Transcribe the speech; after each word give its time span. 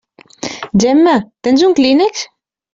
Gemma, 0.85 1.15
tens 1.49 1.69
un 1.71 1.79
clínex? 1.83 2.29